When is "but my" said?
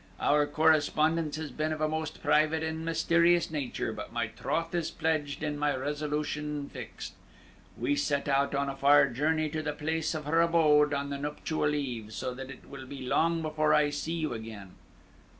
3.93-4.25